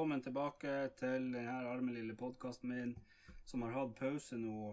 [0.00, 2.92] velkommen tilbake til denne arme lille podkasten min,
[3.44, 4.70] som har hatt pause nå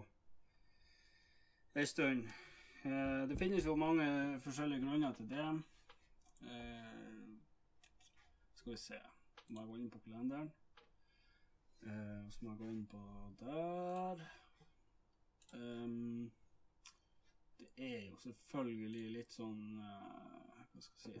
[1.76, 2.22] ei stund.
[2.88, 4.06] Eh, det finnes jo mange
[4.40, 5.48] forskjellige grunner til det.
[6.48, 7.26] Eh,
[8.54, 9.00] skal vi se
[9.48, 10.48] Må jeg gå inn på kalenderen?
[11.82, 13.02] Eh, så må jeg gå inn på
[13.40, 14.24] der.
[17.58, 21.20] Det er jo selvfølgelig litt sånn Hva skal jeg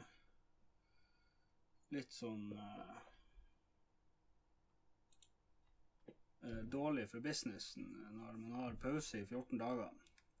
[1.90, 3.04] litt sånn eh, eh,
[6.72, 9.90] dårlig for businessen når man har pause i 14 dager.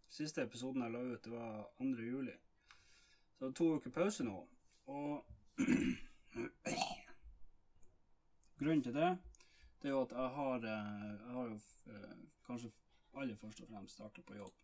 [0.08, 1.84] Siste episoden jeg la ut, det var 2.
[2.06, 2.32] juli.
[3.38, 4.48] Så to uker pause nå.
[4.86, 5.24] Og
[8.58, 9.18] grunnen til det,
[9.82, 10.62] det er jo at jeg har, eh,
[11.26, 11.58] jeg har jo
[11.92, 12.72] eh, kanskje
[13.14, 14.54] aller først og fremst starta på jobb.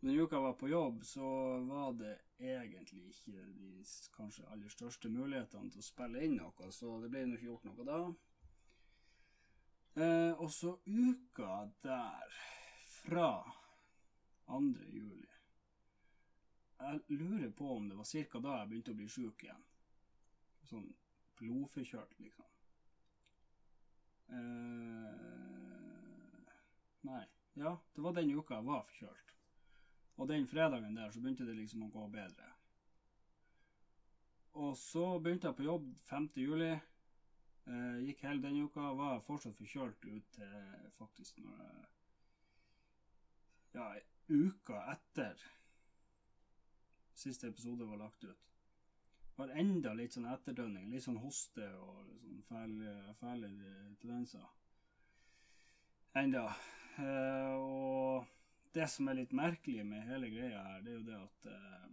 [0.00, 1.28] Den uka jeg var på jobb, så
[1.66, 3.84] var det egentlig ikke de
[4.16, 7.66] kanskje aller største mulighetene til å spille inn noe, så det ble nå ikke gjort
[7.66, 7.98] noe da.
[9.98, 12.34] Eh, og så uka der,
[13.02, 13.52] fra
[14.46, 14.60] 2.
[14.92, 15.26] juli
[16.78, 18.38] Jeg lurer på om det var ca.
[18.38, 19.64] da jeg begynte å bli sjuk igjen.
[20.70, 20.84] Sånn
[21.40, 22.46] blodforkjølt, liksom.
[24.28, 25.16] Eh,
[27.10, 27.24] nei.
[27.58, 29.34] Ja, det var den uka jeg var forkjølt.
[30.18, 32.52] Og den fredagen der så begynte det liksom å gå bedre.
[34.62, 36.30] Og så begynte jeg på jobb 5.
[36.44, 36.70] juli.
[37.68, 38.92] Eh, gikk hele denne uka.
[38.96, 41.86] Var fortsatt forkjølt ut til faktisk når jeg
[43.76, 43.88] Ja,
[44.28, 45.42] uka etter
[47.14, 48.46] siste episode var lagt ut.
[49.36, 50.88] Var enda litt sånn etterdønning.
[50.90, 52.08] Litt sånn hoste og
[52.48, 52.80] sånn
[53.20, 53.52] fæle,
[54.00, 54.48] tendenser.
[56.16, 56.48] Enda.
[56.98, 58.26] Uh, og
[58.74, 61.84] det som er litt merkelig med hele greia her, det er jo det at eh,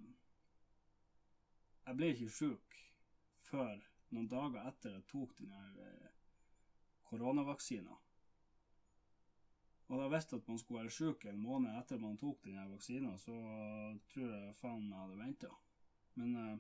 [1.86, 2.80] jeg ble ikke sjuk
[3.46, 3.84] før
[4.16, 6.12] noen dager etter jeg tok den her eh,
[7.10, 7.96] koronavaksina.
[9.86, 12.72] Og da visste at man skulle være sjuk en måned etter man tok den her
[12.72, 13.36] vaksina, så
[14.10, 15.52] tror jeg faen jeg hadde venta.
[16.18, 16.56] Men eh,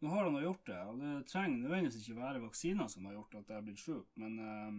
[0.00, 3.36] nå har han gjort det, og det trenger nødvendigvis ikke være vaksiner som har gjort
[3.42, 4.78] at jeg er blitt sjuk, men eh,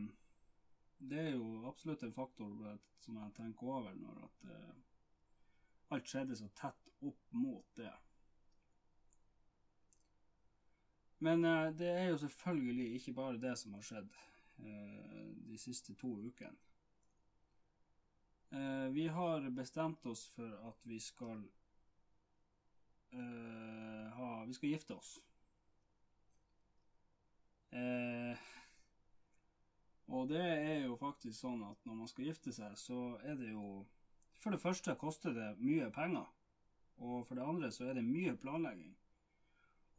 [1.11, 4.79] det er jo absolutt en faktor som jeg tenker over når at eh,
[5.93, 7.91] alt skjedde så tett opp mot det.
[11.21, 14.13] Men uh, det er jo selvfølgelig ikke bare det som har skjedd
[14.59, 16.57] uh, de siste to ukene.
[18.51, 21.43] Uh, vi har bestemt oss for at vi skal
[23.11, 25.09] ha Vi skal gifte oss.
[30.07, 33.49] Og det er jo faktisk sånn at når man skal gifte seg, så er det
[33.51, 33.85] jo
[34.39, 36.25] For det første koster det mye penger.
[36.97, 38.95] Og for det andre så er det mye planlegging.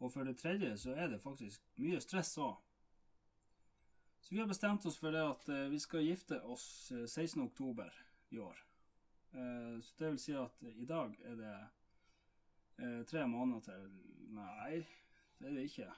[0.03, 2.57] Og for det tredje så er det faktisk mye stress òg.
[4.23, 7.43] Så vi har bestemt oss for det at eh, vi skal gifte oss eh, 16.
[7.43, 7.91] oktober
[8.35, 8.59] i år.
[9.33, 11.55] Eh, Så det vil si at i dag er det
[12.79, 13.89] eh, tre måneder til
[14.33, 14.83] Nei,
[15.39, 15.89] det er det ikke.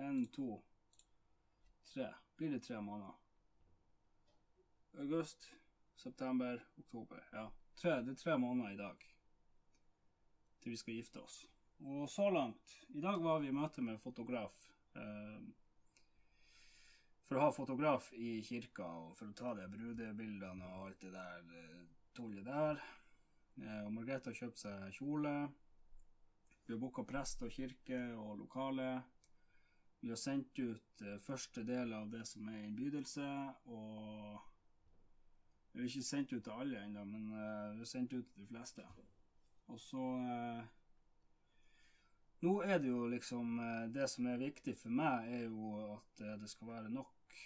[0.00, 0.62] En, to,
[1.84, 2.06] tre.
[2.36, 3.18] Blir det tre måneder?
[5.02, 5.50] August,
[5.96, 7.20] september, oktober.
[7.32, 9.08] Ja, tre, det er tre måneder i dag
[10.62, 11.42] til vi skal gifte oss.
[11.82, 14.54] Og så langt I dag var vi i møte med fotograf.
[14.94, 15.40] Eh,
[17.26, 21.12] for å ha fotograf i kirka og for å ta de brudebildene og alt det
[21.14, 21.80] der eh,
[22.14, 22.82] tullet der.
[23.58, 25.32] Eh, og Margrethe har kjøpt seg kjole.
[26.66, 28.92] Vi har booka prest og kirke og lokale.
[30.02, 33.26] Vi har sendt ut første del av det som er innbydelse,
[33.70, 34.38] og
[35.70, 38.48] vi har ikke sendt ut til alle ennå, men vi har sendt ut til de
[38.50, 38.82] fleste.
[39.70, 40.06] Og så
[42.42, 46.22] Nå er det jo liksom eh, Det som er viktig for meg, er jo at
[46.24, 47.36] eh, det skal være nok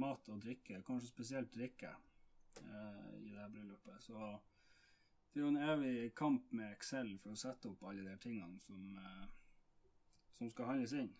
[0.00, 1.90] mat og drikke, kanskje spesielt drikke,
[2.56, 4.00] eh, i det her bryllupet.
[4.00, 4.16] Så
[5.32, 8.58] det er jo en evig kamp med Excel for å sette opp alle de tingene
[8.64, 8.96] som,
[10.38, 11.12] som skal handles inn.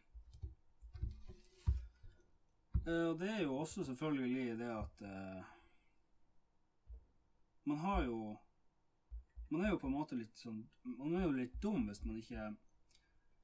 [2.85, 5.07] Og det er jo også selvfølgelig det at
[7.65, 8.37] man har jo
[9.49, 12.19] Man er jo på en måte litt sånn Man er jo litt dum hvis man
[12.21, 12.51] ikke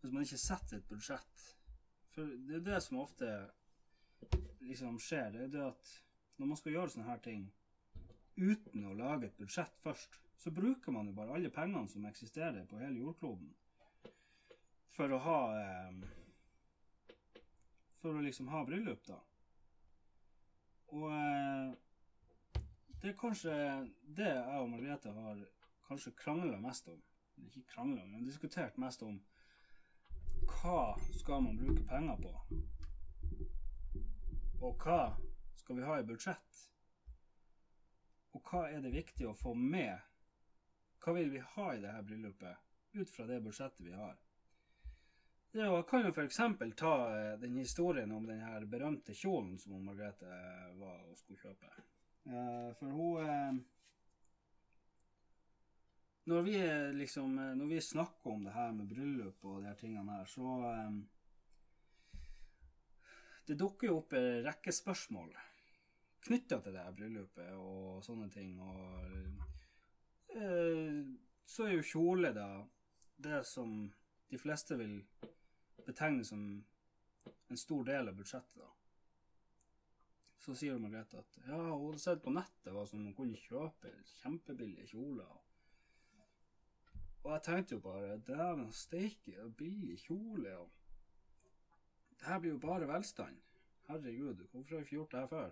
[0.00, 1.46] Hvis man ikke setter et budsjett.
[2.14, 3.30] For det er det som ofte
[4.64, 5.30] liksom skjer.
[5.34, 5.94] Det er det at
[6.40, 7.48] når man skal gjøre sånne her ting
[8.40, 12.64] uten å lage et budsjett først, så bruker man jo bare alle pengene som eksisterer
[12.68, 13.50] på hele jordkloden
[14.96, 16.00] for å ha eh,
[18.00, 19.18] For å liksom ha bryllup, da.
[20.96, 22.60] Og eh,
[23.02, 23.52] det er kanskje
[24.16, 25.42] det jeg og Margrethe har
[25.86, 27.02] kanskje krangla mest om.
[27.44, 29.18] Ikke krangla, men diskutert mest om.
[30.50, 32.32] Hva skal man bruke penger på?
[34.60, 35.02] Og hva
[35.56, 36.64] skal vi ha i budsjett?
[38.36, 39.96] Og hva er det viktig å få med?
[41.00, 44.18] Hva vil vi ha i dette bryllupet ut fra det budsjettet vi har?
[45.56, 46.36] Jeg kan jo f.eks.
[46.78, 50.28] ta eh, den historien om den her berømte kjolen som Margrethe
[50.78, 51.72] var og skulle kjøpe.
[52.30, 53.56] Eh, for hun eh,
[56.28, 56.56] Når vi
[56.98, 60.44] liksom Når vi snakker om det her med bryllup og de her tingene her, så
[63.48, 65.32] Det dukker jo opp en rekke spørsmål
[66.26, 68.60] knytta til det her bryllupet og sånne ting.
[68.60, 68.76] Og
[71.48, 72.48] så er jo kjole da
[73.20, 73.70] det som
[74.30, 75.00] de fleste vil
[75.86, 76.44] betegne som
[77.50, 78.60] en stor del av budsjettet.
[78.60, 78.68] da.
[80.40, 83.90] Så sier Margrethe at ja, hun hadde sett på nettet hva som hun kunne kjøpe
[84.22, 85.32] kjempebillige kjoler.
[87.22, 90.70] Og jeg tenkte jo bare dæven steike, billig kjole og
[92.20, 93.36] Det her blir jo bare velstand.
[93.88, 95.50] Herregud, hvorfor har jeg ikke gjort det her før?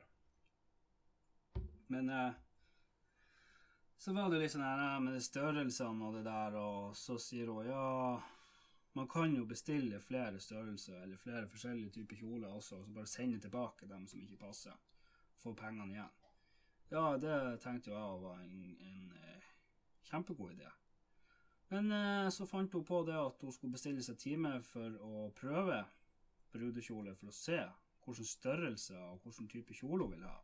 [1.88, 2.32] Men eh,
[3.97, 7.49] så var det litt sånn her med de størrelsene og det der, og så sier
[7.49, 7.87] hun ja
[8.99, 13.06] man kan jo bestille flere størrelser eller flere forskjellige typer kjoler også, og så bare
[13.06, 14.75] sende tilbake dem som ikke passer.
[15.38, 16.14] Få pengene igjen.
[16.91, 19.43] Ja, det tenkte jo jeg var en, en, en
[20.11, 20.73] kjempegod idé.
[21.69, 25.29] Men eh, så fant hun på det at hun skulle bestille seg time for å
[25.37, 25.82] prøve
[26.53, 27.59] brudekjole for å se
[28.06, 30.38] hvilken størrelse og hvilken type kjole hun ville ha.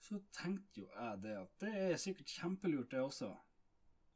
[0.00, 3.32] Så tenkte jo jeg det at det er sikkert kjempelurt, det også.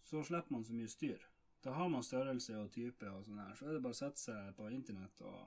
[0.01, 1.27] Så slipper man så mye styr.
[1.61, 4.23] Da har man størrelse og type og sånn her, så er det bare å sette
[4.23, 5.43] seg på internett og,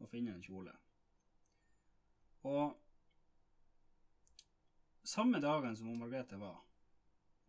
[0.00, 0.72] og finne en kjole.
[2.48, 2.72] Og
[5.04, 6.62] samme dagen som Margrethe var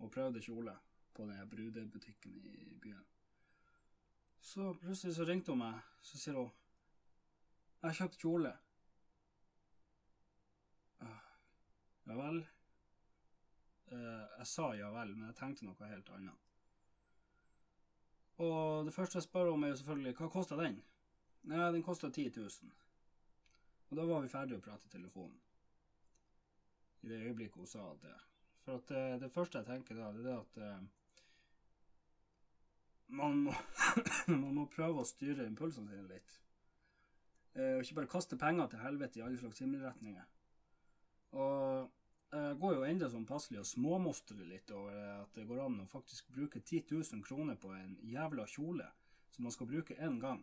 [0.01, 0.75] og prøvde kjole
[1.13, 3.05] på den brudebutikken i byen,
[4.41, 6.51] så plutselig så ringte hun meg, så sier hun
[7.81, 8.57] 'Jeg har kjøpt kjole'.
[10.99, 11.21] Ah,
[12.05, 12.47] ja vel?
[13.91, 16.37] Eh, jeg sa ja vel, men jeg tenkte noe helt annet.
[18.37, 20.77] Og det første jeg spør om, er jo selvfølgelig hva kosta den?
[21.43, 22.71] Nei, den kosta 10 000.
[23.89, 25.41] Og da var vi ferdige å prate i telefonen.
[27.01, 28.15] I det øyeblikket hun sa det.
[28.61, 30.89] For at det, det første jeg tenker da, det er at eh,
[33.17, 33.55] man, må,
[34.43, 36.37] man må prøve å styre impulsene sine litt.
[37.55, 40.29] Eh, og ikke bare kaste penger til helvete i alle slags himmelretninger.
[41.41, 41.89] Og
[42.31, 45.89] jeg går jo enda sånn passelig og småmostrer litt over at det går an å
[45.91, 48.87] faktisk bruke 10 000 kroner på en jævla kjole
[49.35, 50.39] som man skal bruke én gang.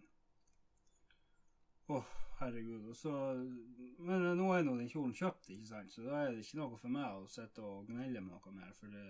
[1.88, 2.10] Åh, oh,
[2.42, 2.90] herregud.
[2.96, 3.12] Så,
[4.04, 6.76] men nå er nå den kjolen kjøpt, ikke sant, så da er det ikke noe
[6.76, 9.06] for meg å sitte og gnelle med noe mer, for det,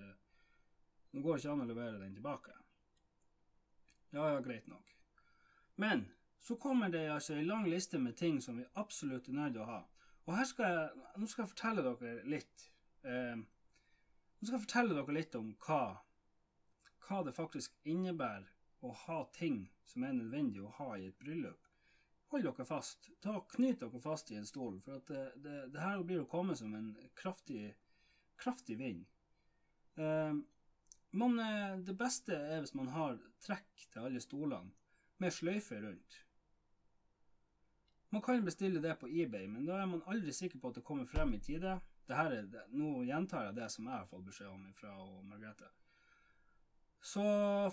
[1.10, 2.54] nå går det ikke an å levere den tilbake.
[4.10, 4.94] Ja, ja, greit nok.
[5.76, 6.08] Men
[6.40, 9.62] så kommer det altså ei lang liste med ting som vi absolutt er nødt til
[9.62, 9.78] å ha.
[10.26, 12.68] Og her skal jeg, nå skal jeg fortelle dere litt
[13.04, 13.38] eh,
[14.38, 15.82] Nå skal jeg fortelle dere litt om hva,
[17.06, 18.46] hva det faktisk innebærer
[18.86, 21.64] å ha ting som er nødvendig å ha i et bryllup.
[22.30, 23.08] Hold dere fast.
[23.24, 26.54] Ta, Knyt dere fast i en stol, for det, det, det her blir å komme
[26.56, 27.72] som en kraftig,
[28.38, 29.08] kraftig vind.
[29.98, 30.38] Eh,
[31.10, 34.74] man, eh, det beste er hvis man har trekk til alle stolene
[35.18, 36.24] med sløyfe rundt.
[38.10, 40.84] Man kan bestille det på eBay, men da er man aldri sikker på at det
[40.84, 41.78] kommer frem i tide.
[42.08, 42.38] Er,
[42.72, 44.94] nå gjentar jeg det som jeg har fått beskjed om fra
[45.28, 45.68] Margrethe.
[47.04, 47.24] Så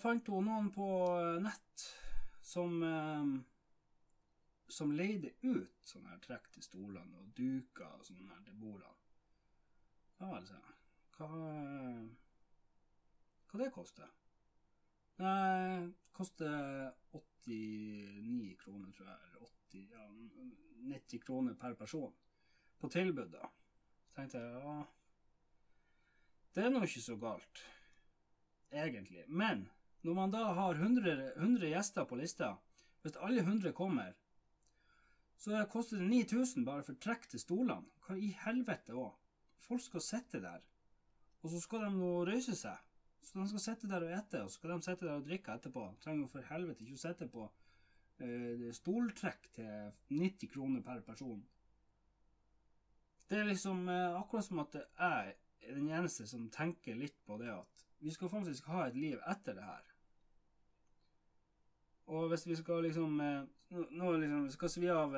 [0.02, 0.88] fant hun noen på
[1.42, 1.86] nett
[2.44, 3.30] som eh,
[4.68, 8.94] som leide ut sånne her trekk til stolene og duker og sånne her til bordene.
[10.20, 10.60] Ja altså.
[11.16, 11.30] Hva
[13.56, 14.08] Hva det koster?
[15.24, 19.20] Nei, koster 89 kroner, tror jeg.
[19.30, 20.08] Eller 80, ja,
[20.92, 22.10] 90 kroner per person
[22.82, 23.48] på tilbud, da.
[24.10, 24.74] Så tenkte jeg ja
[26.52, 27.62] Det er nå ikke så galt,
[28.76, 29.24] egentlig.
[29.28, 29.70] Men
[30.04, 32.50] når man da har 100, 100 gjester på lista,
[33.06, 34.18] hvis alle 100 kommer,
[35.40, 37.88] så koster det 9000 bare for trekk til stolene.
[38.04, 39.16] Hva i helvete òg?
[39.64, 40.60] Folk skal sitte der,
[41.40, 42.84] og så skal de nå røyse seg.
[43.26, 45.54] Så de skal sitte der og ete, og så skal de sitte der og drikke
[45.58, 45.86] etterpå.
[45.96, 51.42] De trenger for helvete ikke å sitte på uh, stoltrekk til 90 kroner per person.
[53.26, 55.34] Det er liksom uh, akkurat som at jeg
[55.66, 59.18] er den eneste som tenker litt på det at vi skal faktisk ha et liv
[59.26, 59.92] etter det her.
[62.14, 63.44] Og hvis vi skal liksom uh,
[63.98, 65.16] Nå liksom, skal svi av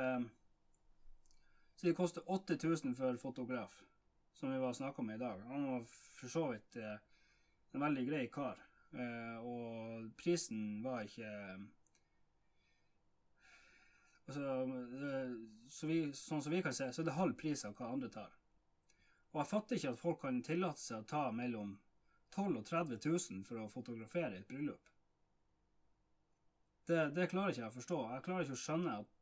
[1.75, 3.83] Så det koster 8000 for fotograf.
[4.33, 6.97] som vi var snakka med i dag, han var for så vidt eh,
[7.73, 8.61] en veldig grei kar.
[8.93, 11.31] Eh, og prisen var ikke
[14.27, 14.41] Altså,
[14.91, 15.11] det,
[15.71, 18.09] så vi, sånn som vi kan se, så er det halv pris av hva andre
[18.11, 18.33] tar.
[19.31, 21.77] Og jeg fatter ikke at folk kan tillate seg å ta mellom
[22.35, 24.89] 12 og 30 000 for å fotografere et bryllup.
[26.87, 28.01] Det, det klarer ikke jeg å forstå.
[28.15, 29.15] Jeg klarer ikke å skjønne at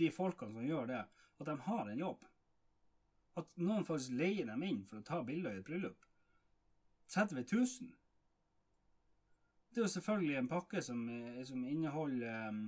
[0.00, 1.02] de folkene som gjør det,
[1.40, 2.24] at de har en jobb.
[3.40, 6.08] At noen faktisk leier dem inn for å ta bilder i et bryllup.
[7.08, 7.92] 30 000?
[9.70, 11.02] Det er jo selvfølgelig en pakke som,
[11.44, 12.60] som inneholder um,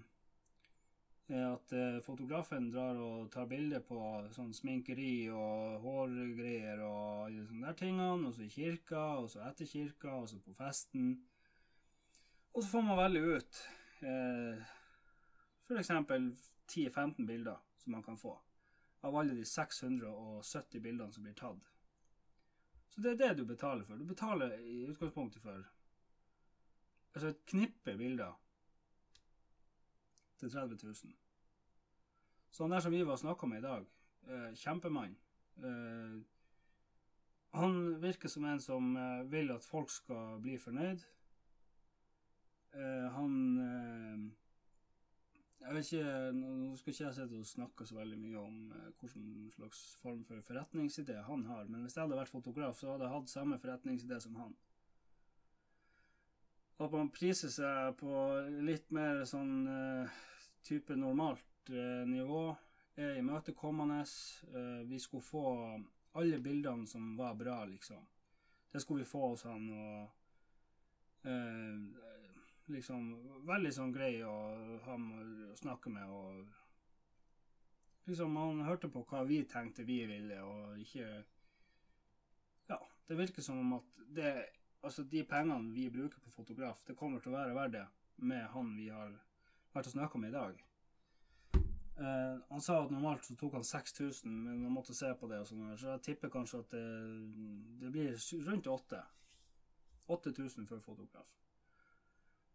[1.27, 1.73] at
[2.07, 3.99] fotografen drar og tar bilder på
[4.35, 9.43] sånn sminkeri og hårgreier og alle sånne der tingene, og så i kirka, og så
[9.47, 11.17] etter kirka, og så på festen.
[12.55, 13.63] Og så får man velge ut
[14.03, 14.67] uh,
[15.67, 15.91] f.eks.
[16.67, 18.33] 10-15 bilder som man kan få
[19.07, 21.76] av alle de 670 bildene som blir tatt.
[22.97, 23.97] Så det er det du betaler for.
[24.01, 25.59] Du betaler i utgangspunktet for
[27.13, 28.33] altså et knippe bilder
[30.41, 30.95] til 30 000.
[32.51, 33.85] Så han der som vi var snakka med i dag,
[34.29, 35.17] eh, kjempemann
[35.57, 36.23] eh,
[37.53, 41.05] Han virker som en som eh, vil at folk skal bli fornøyd.
[42.73, 44.46] Eh, han eh,
[45.67, 48.93] jeg vet ikke, Nå skal ikke jeg sitte og snakke så veldig mye om eh,
[49.01, 53.09] hvilken slags form for forretningsidé han har, men hvis jeg hadde vært fotograf, så hadde
[53.09, 54.55] jeg hatt samme forretningsidé som han.
[56.77, 58.13] At man priser seg på
[58.69, 60.21] litt mer sånn eh,
[60.67, 62.45] type normalt eh, nivå,
[62.97, 63.99] er imøtekommende.
[64.89, 65.49] Vi skulle få
[66.17, 68.01] alle bildene som var bra, liksom.
[68.73, 71.27] Det skulle vi få hos han, og
[72.73, 73.09] liksom
[73.47, 74.37] veldig sånn grei å
[74.87, 76.63] ha med å snakke med og
[78.07, 81.07] Liksom, han hørte på hva vi tenkte vi ville, og ikke
[82.71, 84.31] Ja, det virker som om at det
[84.87, 87.87] Altså, de pengene vi bruker på fotograf, det kommer til å være verdt det
[88.23, 89.17] med han vi har
[89.73, 90.61] vært og snakka med i dag.
[91.97, 95.41] Uh, han sa at normalt så tok han 6000, men han måtte se på det,
[95.43, 96.85] og sånn så jeg tipper kanskje at det,
[97.81, 98.15] det blir
[98.47, 99.13] rundt 8000.
[100.07, 101.35] 8000 for fotograf.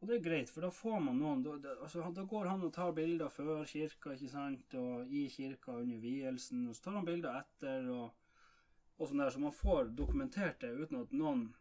[0.02, 2.64] Og det er greit, for da får man noen Da, da, altså, da går han
[2.66, 6.98] og tar bilder før kirka, ikke sant, og i kirka under vielsen, og så tar
[6.98, 8.08] han bilder etter, og,
[8.98, 11.52] og sånn der, så man får dokumentert det uten at noen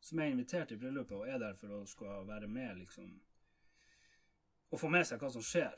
[0.00, 3.10] som er invitert i bryllupet og er der for å skal være med, liksom,
[4.70, 5.74] og få med seg hva som skjer.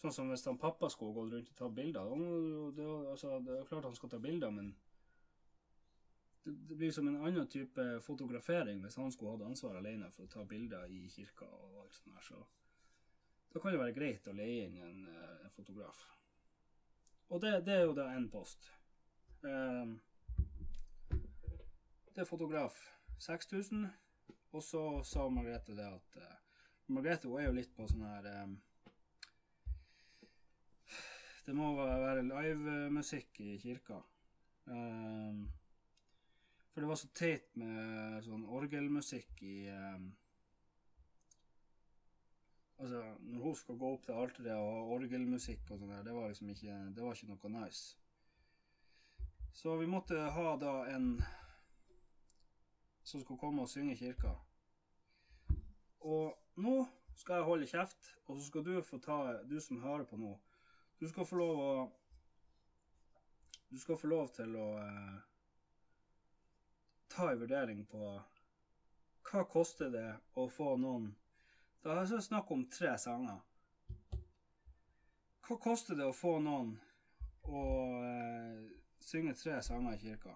[0.00, 2.12] Sånn som hvis han pappa skulle gått rundt og tatt bilder.
[2.76, 4.70] Det, altså, det er klart han skal ta bilder, men
[6.42, 10.24] det, det, blir som en annen type fotografering hvis han skulle hatt ansvar alene for
[10.24, 12.40] å ta bilder i kirka og alt sånt der, så
[13.50, 16.04] da kan det være greit å leie inn en, eh, en fotograf.
[17.30, 18.70] Og det, det, er jo da én post.
[19.42, 19.96] Um,
[22.14, 22.76] det er fotograf
[23.18, 23.86] 6000,
[24.52, 26.34] og så sa Margrethe det at uh,
[26.90, 28.58] Margrethe hun er jo litt på sånn her um,
[31.46, 33.98] Det må være livemusikk i kirka.
[34.70, 35.48] Um,
[36.80, 40.06] for det var så teit med sånn orgelmusikk i um,
[42.80, 46.14] Altså, når hun skal gå opp til alteret og ha orgelmusikk og sånn der, det
[46.16, 47.98] var liksom ikke Det var ikke noe nice.
[49.52, 51.12] Så vi måtte ha da en
[53.04, 54.32] som skulle komme og synge i kirka.
[56.00, 56.32] Og
[56.64, 56.76] nå
[57.20, 60.38] skal jeg holde kjeft, og så skal du få ta Du som hører på nå,
[60.96, 61.72] du skal få lov å
[63.68, 65.26] Du skal få lov til å uh,
[67.10, 68.22] ta en vurdering på
[69.30, 71.10] hva koster det å få noen
[71.82, 73.38] Da er det snakk om tre sanger.
[75.46, 76.74] Hva koster det å få noen
[77.48, 77.62] å
[78.04, 78.58] eh,
[79.00, 80.34] synge tre sanger i kirka?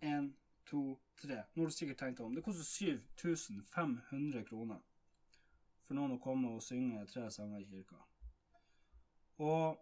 [0.00, 0.30] Én,
[0.64, 1.42] to, tre.
[1.52, 2.32] Nå har du sikkert tenkt om.
[2.34, 4.80] Det koster 7500 kroner
[5.84, 8.00] for noen å komme og synge tre sanger i kirka.
[9.44, 9.76] Og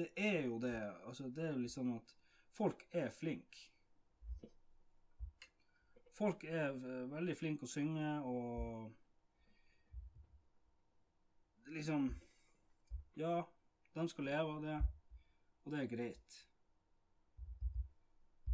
[0.00, 0.76] det er jo det.
[1.06, 2.14] Altså, det er jo liksom at
[2.56, 3.66] folk er flinke.
[6.16, 6.72] Folk er
[7.08, 8.92] veldig flinke å synge, og
[11.72, 12.10] liksom
[13.16, 13.42] Ja,
[13.94, 14.76] de skal leve av det,
[15.64, 16.36] og det er greit.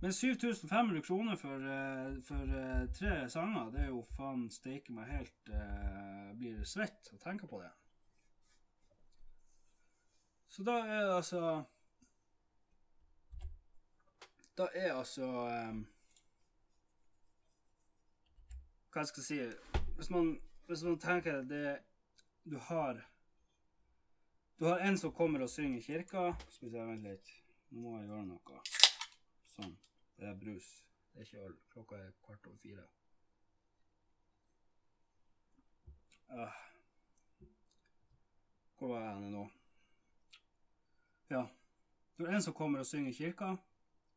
[0.02, 5.08] Men 7500 kroner for, eh, for uh, tre sanger, det er jo faen steike meg
[5.08, 7.70] helt uh, Blir svett å tenke på det.
[10.56, 11.62] Så da er det altså
[14.56, 15.82] Da er altså um,
[18.92, 19.36] Hva jeg skal si
[19.96, 20.30] Hvis man,
[20.66, 21.78] hvis man tenker det
[22.44, 23.02] Du har
[24.58, 26.32] Du har en som kommer og synger i kirka.
[26.48, 27.32] Skal vi se, vent litt.
[27.70, 28.60] Nå må jeg gjøre noe.
[29.52, 29.74] Sånn.
[30.16, 30.70] Det er brus.
[31.12, 31.58] Det er ikke øl.
[31.74, 32.86] Klokka er kvart over fire.
[36.32, 36.56] Uh.
[38.78, 39.44] Hvor var jeg nå?
[41.28, 41.48] Ja.
[42.16, 43.56] Du har en som kommer og synger i kirka,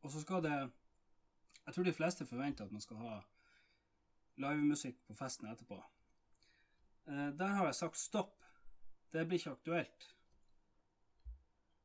[0.02, 0.70] og så skal det
[1.66, 3.20] Jeg tror de fleste forventer at man skal ha
[4.36, 5.76] livemusikk på festen etterpå.
[7.06, 8.44] Eh, der har jeg sagt stopp.
[9.12, 10.16] Det blir ikke aktuelt.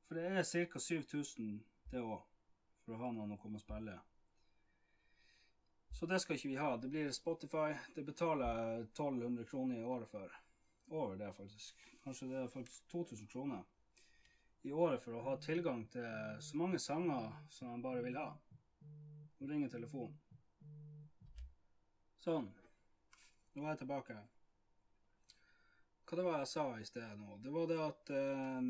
[0.08, 0.80] For det er ca.
[0.80, 2.22] 7000 det òg,
[2.86, 4.00] for å ha noen å komme og spille.
[5.92, 6.78] Så det skal ikke vi ha.
[6.78, 7.76] Det blir Spotify.
[7.96, 10.42] Det betaler jeg 1200 kroner i året for.
[10.88, 11.86] Over det, faktisk.
[12.04, 13.64] Kanskje det er faktisk 2000 kroner
[14.66, 18.32] i året for å ha tilgang til så mange sanger som man bare vil ha.
[19.38, 20.16] Nå ringer telefonen.
[22.18, 22.48] Sånn.
[23.54, 24.16] Nå er jeg tilbake.
[26.06, 27.38] Hva det var jeg sa i sted nå?
[27.44, 28.62] Det var det at eh,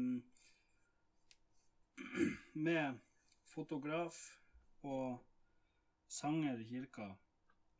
[2.67, 2.99] Med
[3.47, 4.19] fotograf
[4.83, 5.23] og
[6.11, 7.07] sanger i kirka,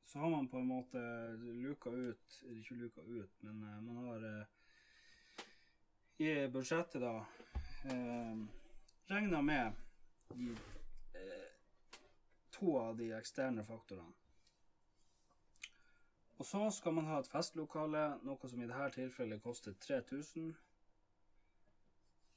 [0.03, 1.00] så har man på en måte
[1.38, 4.45] luka ut Eller ikke luka ut, men uh, man har eh,
[6.17, 7.19] i budsjettet da
[7.86, 8.46] uh,
[9.10, 9.72] regna med
[10.34, 10.56] de
[12.56, 14.13] to av de eksterne faktorene.
[16.38, 20.50] Og så skal man ha et festlokale, noe som i dette tilfellet koster 3000.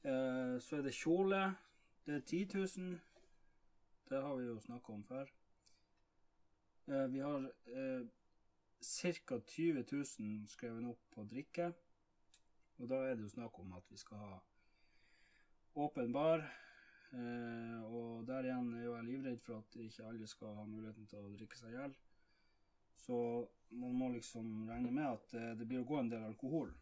[0.03, 1.41] Eh, så er det kjole.
[2.05, 2.99] Det er 10 000.
[4.09, 5.27] Det har vi jo snakka om før.
[6.87, 8.07] Eh, vi har eh,
[8.81, 9.39] ca.
[9.39, 11.73] 20 000 skrevet opp på drikke.
[12.77, 14.39] Og da er det jo snakk om at vi skal ha
[15.79, 16.43] åpen bar.
[17.11, 21.07] Eh, og der igjen er jo jeg livredd for at ikke alle skal ha muligheten
[21.09, 21.95] til å drikke seg i hjel.
[22.99, 23.17] Så
[23.69, 26.73] man må liksom regne med at eh, det blir å gå en del alkohol.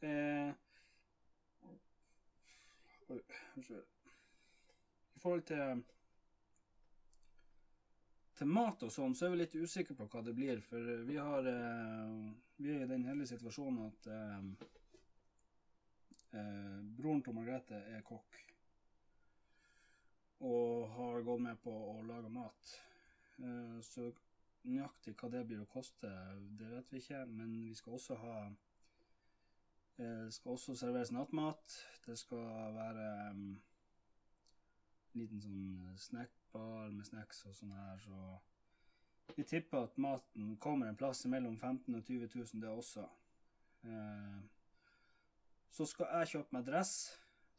[0.00, 0.52] Eh,
[3.10, 5.82] I forhold til
[8.40, 10.62] til mat og sånn, så er vi litt usikre på hva det blir.
[10.64, 12.14] For vi har eh,
[12.60, 14.08] Vi er i den heldige situasjonen at
[16.32, 18.38] eh, eh, broren til Margrethe er kokk.
[20.40, 22.74] Og har gått med på å lage mat.
[23.38, 24.10] Eh, så
[24.64, 26.10] nøyaktig hva det blir å koste,
[26.58, 27.24] det vet vi ikke.
[27.28, 31.80] Men vi skal også ha eh, Det skal også serveres nattmat.
[32.06, 33.60] Det skal være um,
[35.18, 38.38] liten sånn snackbar med snacks og sånn her, så
[39.36, 43.04] vi tipper at maten kommer en plass mellom 15 og 20 000, det også.
[43.84, 44.38] Eh,
[45.70, 46.94] så skal jeg kjøpe meg dress,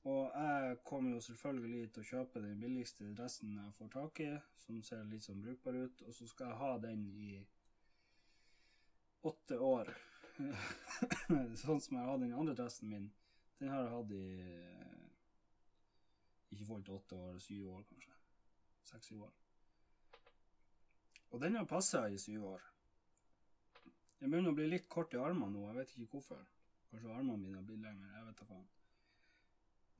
[0.04, 4.30] og jeg kommer jo selvfølgelig til å kjøpe den billigste dressen jeg får tak i,
[4.63, 7.32] som ser litt sånn brukbar ut, og så skal jeg ha den i
[9.30, 9.91] åtte år.
[11.62, 13.12] sånn som jeg har den andre dressen min.
[13.60, 14.26] Den har jeg hatt i
[16.52, 18.15] ikke forhold til åtte år, syv år kanskje.
[18.89, 19.36] Seks-syv år.
[21.32, 22.65] Og den har passa i syv år.
[24.19, 26.41] Jeg begynner å bli litt kort i armene nå, jeg vet ikke hvorfor.
[26.91, 28.65] Kanskje armene mine har blitt lengre, jeg vet da faen.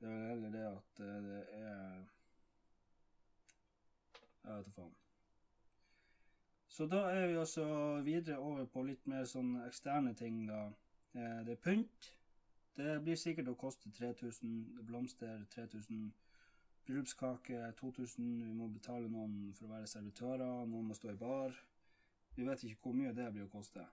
[0.00, 2.02] Det er vel heller det at det er
[4.42, 4.96] Jeg vet da faen.
[6.72, 7.64] Så da er vi altså
[8.04, 10.66] videre over på litt mer sånn eksterne ting, da.
[11.12, 12.12] Det er pynt.
[12.76, 14.84] Det blir sikkert å koste 3000.
[14.88, 16.06] Blomster 3000
[16.86, 21.54] bryllupskake 2000, vi må betale noen for å være servitører, noen må stå i bar.
[22.36, 23.84] Vi vet ikke hvor mye det blir å koste.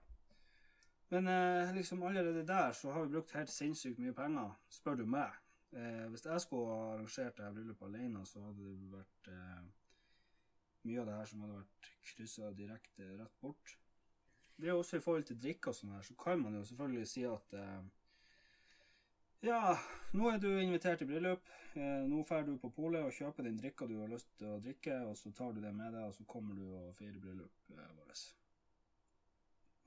[1.10, 5.06] Men eh, liksom allerede der så har vi brukt helt sinnssykt mye penger, spør du
[5.10, 5.34] meg.
[5.74, 9.62] Eh, hvis jeg skulle arrangert dette bryllupet alene, så hadde det vært eh,
[10.86, 13.76] mye av det her som hadde vært kryssa direkte rett bort.
[14.60, 17.10] Det er også i forhold til drikke og sånn her, så kan man jo selvfølgelig
[17.10, 17.90] si at eh,
[19.40, 19.60] ja,
[20.12, 21.46] nå er du invitert til bryllup.
[21.72, 24.60] Eh, nå drar du på polet og kjøper den drikka du har lyst til å
[24.60, 27.72] drikke, og så tar du det med deg, og så kommer du og feirer bryllup
[27.72, 28.26] eh, vårt.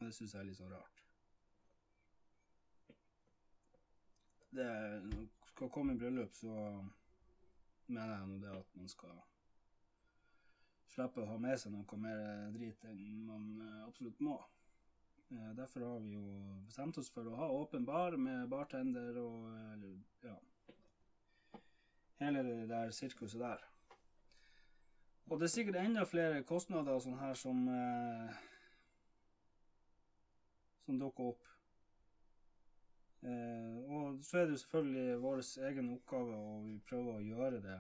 [0.02, 1.03] Det syns jeg er litt så rart.
[4.54, 4.72] Det
[5.50, 6.56] skal komme i bryllup, så
[7.88, 9.16] mener jeg det at man skal
[10.94, 14.38] slippe å ha med seg noe mer drit enn man eh, absolutt må.
[15.34, 16.26] Eh, derfor har vi jo
[16.68, 19.50] bestemt oss for å ha åpen bar med bartender og
[20.24, 20.38] ja
[22.22, 23.63] Hele det der sirkuset der.
[25.28, 28.38] Og det er sikkert enda flere kostnader sånn her som eh,
[30.86, 31.53] som dukker opp.
[33.24, 36.56] Eh, og så er det jo selvfølgelig vår egen oppgave å
[36.88, 37.80] prøve å gjøre det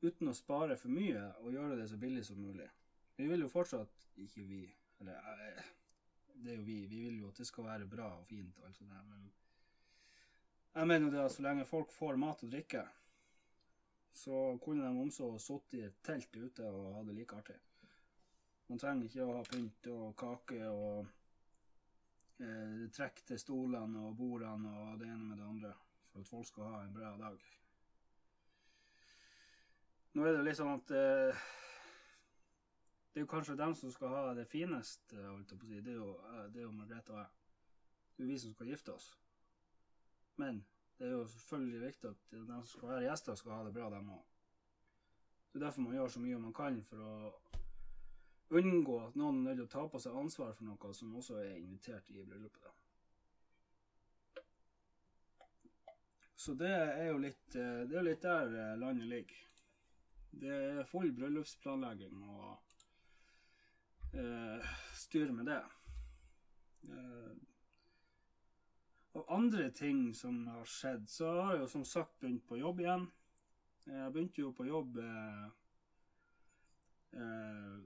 [0.00, 2.68] uten å spare for mye, og gjøre det så billig som mulig.
[3.18, 4.62] Vi vil jo fortsatt ikke vi
[5.00, 5.64] Eller jeg,
[6.44, 6.74] det er jo vi.
[6.86, 9.30] Vi vil jo at det skal være bra og fint og alt sånt der, men
[10.74, 12.82] Jeg mener jo det at så lenge folk får mat og drikke,
[14.12, 17.56] så kunne de også sittet i et telt ute og ha det like artig.
[18.68, 21.08] Man trenger ikke å ha pynt og kake og
[22.40, 25.72] eh, trekk til stolene og bordene og det ene med det andre
[26.10, 27.48] for at folk skal ha en bra dag.
[30.14, 31.44] Nå er det litt sånn at eh,
[33.10, 35.80] det er jo kanskje dem som skal ha det fineste, holdt jeg på å si.
[35.86, 37.30] Det er jo, eh, jo Margrethe og jeg.
[38.10, 39.08] Det er jo vi som skal gifte oss.
[40.38, 40.64] Men
[40.98, 43.90] det er jo selvfølgelig viktig at de som skal være gjester, skal ha det bra,
[43.90, 44.26] dem òg.
[45.50, 47.59] Det er derfor man gjør så mye man kan for å
[48.50, 51.38] unngå at noen er nødt til å ta på seg ansvar for noe som også
[51.42, 52.62] er invitert i bryllupet.
[52.64, 52.72] da.
[56.40, 59.46] Så det er jo litt, eh, det er litt der eh, landet ligger.
[60.30, 62.56] Det er full bryllupsplanlegging og
[64.14, 65.60] eh, styr med det.
[66.88, 67.34] Eh,
[69.18, 72.80] og andre ting som har skjedd, så har jeg jo som sagt begynt på jobb
[72.80, 73.08] igjen.
[73.86, 75.46] Jeg begynte jo på jobb eh,
[77.20, 77.78] eh,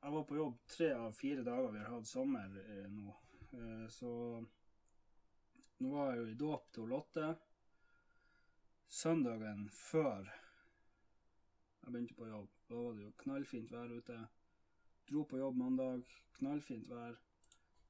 [0.00, 3.14] Jeg var på jobb tre av fire dager vi har hatt sommer eh, nå.
[3.58, 4.10] Eh, så
[5.78, 7.32] nå var jeg jo i dåp til Lotte.
[8.88, 14.16] Søndagen før jeg begynte på jobb, da var det jo knallfint vær ute.
[15.08, 16.06] Dro på jobb mandag,
[16.38, 17.18] knallfint vær.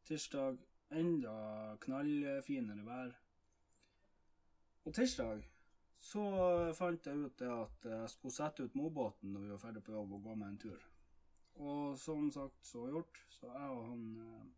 [0.08, 0.60] Tirsdag
[0.94, 1.38] enda
[1.84, 3.16] knallfinere vær.
[4.86, 5.42] Og tirsdag
[6.00, 6.24] så
[6.78, 9.98] fant jeg ut det at jeg skulle sette ut mobåten når vi var ferdig på
[9.98, 10.87] jobb og gå med en tur.
[11.58, 13.20] Og som sagt, så gjort.
[13.34, 14.48] Så jeg og han eh,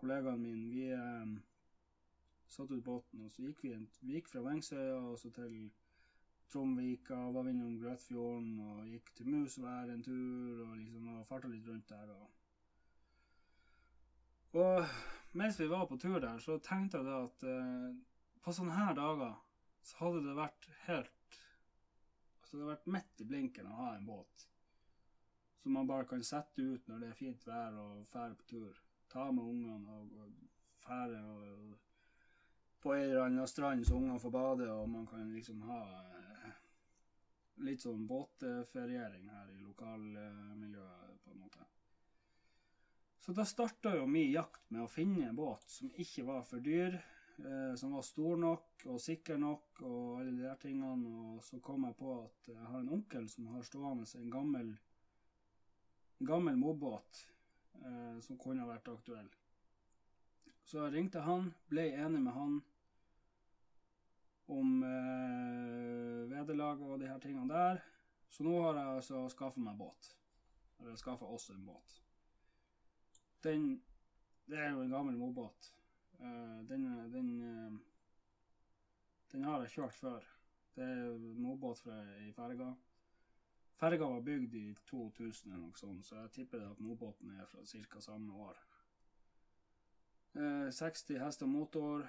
[0.00, 1.32] kollegaen min, vi eh,
[2.48, 5.70] satt ut båten, og så gikk vi, vi gikk fra Vengsøya og så til
[6.52, 11.68] Tromvika, var innom Grøtfjorden og gikk til Musvær en tur og liksom og farta litt
[11.68, 12.12] rundt der.
[12.12, 12.28] og
[14.52, 14.84] og
[15.32, 17.94] mens vi var på tur der, så tenkte jeg at eh,
[18.44, 19.38] på sånne her dager
[19.82, 21.38] så hadde det vært helt
[22.42, 24.44] Altså det hadde vært midt i blinken å ha en båt
[25.62, 28.82] som man bare kan sette ut når det er fint vær og fære på tur.
[29.12, 30.32] Ta med ungene og, og
[30.82, 31.80] fære og, og
[32.82, 35.82] på en eller annen strand så ungene får bade, og man kan liksom ha
[36.18, 36.56] eh,
[37.62, 41.68] litt sånn båtferiering her i lokalmiljøet, på en måte.
[43.22, 46.64] Så da starta jo min jakt med å finne en båt som ikke var for
[46.64, 46.98] dyr,
[47.38, 51.12] eh, som var stor nok og sikker nok og alle de der tingene.
[51.36, 54.74] Og så kom jeg på at jeg har en onkel som har stående en gammel,
[56.26, 57.22] gammel mobbåt
[57.84, 59.30] eh, som kunne vært aktuell.
[60.64, 62.58] Så jeg ringte han, ble enig med han
[64.52, 67.82] om eh, vederlag og de her tingene der.
[68.32, 70.12] Så nå har jeg altså skaffa meg båt.
[70.80, 71.98] Eller skaffa oss en båt.
[73.44, 73.82] Den
[74.46, 75.68] Det er jo en gammel mobåt.
[76.18, 76.82] Uh, den,
[77.12, 77.78] den, uh,
[79.32, 80.24] den har jeg kjørt før.
[80.74, 82.72] Det er mobåt fra i ferga.
[83.82, 87.64] Ferga var bygd i 2000 eller noe sånt, så jeg tipper at Nordbotn er fra
[87.66, 88.00] ca.
[88.04, 88.60] samme år.
[90.38, 92.06] Eh, 60 hester motor.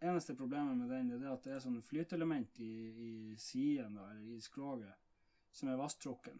[0.00, 2.74] eneste problemet med den er at det er sånn flyteelement i,
[3.08, 4.94] i siden, eller i skroget,
[5.50, 6.38] som er vasstrukken.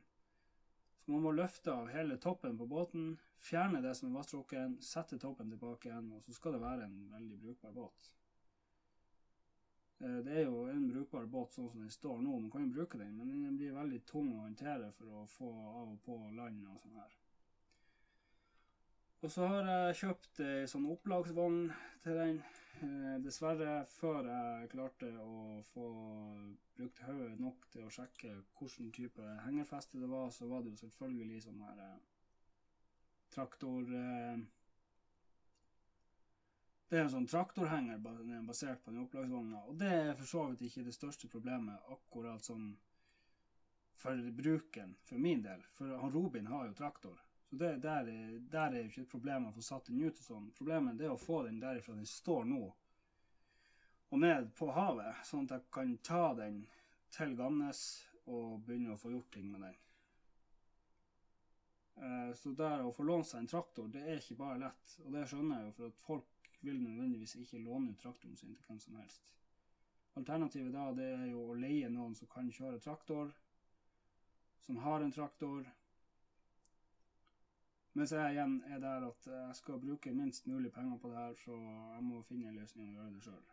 [1.01, 5.19] Så man må løfte av hele toppen på båten, fjerne det som er vasstrukken, sette
[5.19, 8.15] toppen tilbake igjen, og så skal det være en veldig brukbar båt.
[10.05, 12.73] Eh, det er jo en brukbar båt sånn som den står nå, man kan jo
[12.77, 16.19] bruke den, men den blir veldig tung å håndtere for å få av og på
[16.37, 17.15] land og sånn her.
[19.25, 21.63] Og så har jeg kjøpt ei sånn opplagsvogn
[22.05, 22.43] til den.
[22.85, 25.87] Eh, dessverre, før jeg klarte å få
[26.77, 30.83] brukt hodet nok til å sjekke hvilken type hengerfeste det var, så var det jo
[30.83, 32.03] selvfølgelig sånn her eh,
[33.33, 33.89] traktor
[36.89, 38.01] Det er en sånn traktorhenger
[38.45, 42.45] basert på den opplagsvogna, og det er for så vidt ikke det største problemet, akkurat
[42.45, 42.75] sånn
[43.99, 45.63] for bruken, for min del.
[45.73, 47.21] For han Robin har jo traktor.
[47.49, 48.11] Så det, der,
[48.53, 50.51] der, er jo ikke et problem å få satt den ut og sånn.
[50.57, 52.63] Problemet er å få den derifra den står nå,
[54.15, 56.61] og ned på havet, sånn at jeg kan ta den
[57.15, 57.81] til Gamnes
[58.31, 59.81] og begynne å få gjort ting med den.
[61.97, 64.95] Eh, så der å få lånt seg en traktor, det er ikke bare lett.
[65.05, 66.34] Og det skjønner jeg jo, for at folk
[66.65, 69.31] vil nødvendigvis ikke låne ut traktoren sin til hvem som helst.
[70.17, 73.33] Alternativet da, det er jo å leie noen som kan kjøre traktor,
[74.65, 75.67] som har en traktor,
[77.95, 81.35] mens jeg igjen er der at jeg skal bruke minst mulig penger på det her,
[81.45, 83.45] så jeg må finne en løsning og gjøre det sjøl.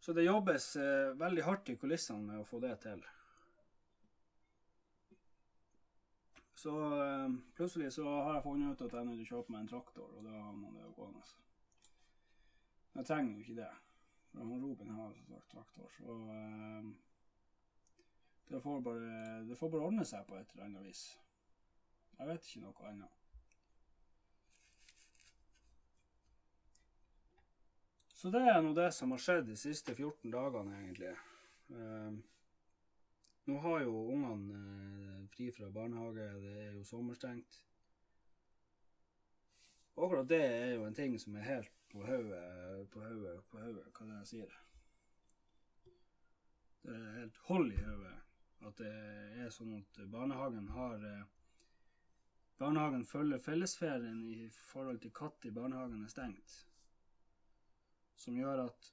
[0.00, 3.02] Så det jobbes eh, veldig hardt i kulissene med å få det til.
[6.56, 9.72] Så eh, plutselig så har jeg funnet ut at jeg er å kjøpe meg en
[9.74, 11.24] traktor, og da har man det gående.
[12.96, 13.72] Jeg trenger jo ikke det.
[14.30, 16.88] For han Robin har som sagt traktor, så eh,
[18.48, 19.10] det, får bare,
[19.50, 21.04] det får bare ordne seg på et eller annet vis.
[22.16, 23.22] Jeg vet ikke noe annet.
[28.16, 31.12] Så det er nå det som har skjedd de siste 14 dagene, egentlig.
[31.76, 32.16] Eh,
[33.52, 37.62] nå har jo ungene fri fra barnehage, det er jo sommerstengt.
[39.96, 43.86] Akkurat det er jo en ting som er helt på hodet, på hodet, på hodet,
[43.96, 44.58] hva det jeg sier?
[46.82, 48.16] Det er helt hold i hodet
[48.66, 48.92] at det
[49.44, 51.24] er sånn at barnehagen har eh,
[52.56, 56.54] Barnehagen følger fellesferien i forhold til når barnehagen er stengt.
[58.16, 58.88] Som gjør at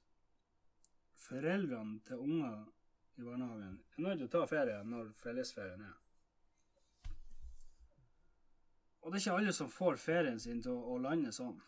[1.16, 2.58] foreldrene til unger
[3.16, 6.03] i barnehagen er nødt til å ta ferie når fellesferien er.
[9.04, 11.58] Og det er ikke alle som får ferien sin til å, å lande sånn.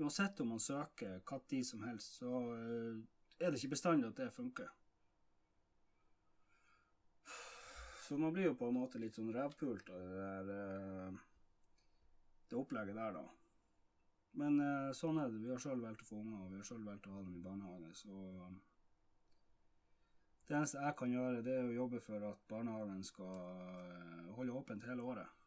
[0.00, 3.00] Uansett om man søker når som helst, så uh,
[3.36, 4.70] er det ikke bestandig at det funker.
[8.06, 11.18] Så man blir jo på en måte litt sånn revpult av det der uh,
[12.48, 13.26] det opplegget der, da.
[14.40, 15.42] Men uh, sånn er det.
[15.44, 17.36] Vi har sjøl valgt å få unger, og vi har sjøl valgt å ha dem
[17.36, 18.48] i barnehage, så
[20.48, 24.88] Det eneste jeg kan gjøre, det er å jobbe for at barnehagen skal holde åpent
[24.88, 25.39] hele året.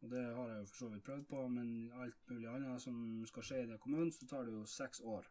[0.00, 2.98] Og det har jeg jo for så vidt prøvd på, men alt mulig annet som
[3.26, 5.26] skal skje i den kommunen, så tar det jo seks år